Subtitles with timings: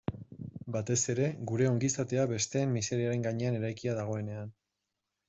[0.75, 4.51] Batez ere, gure ongizatea besteen miseriaren gainean eraikia dagoenean.